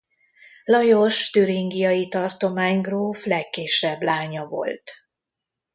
[0.65, 4.91] Lajos türingiai tartománygróf legkisebb lánya volt.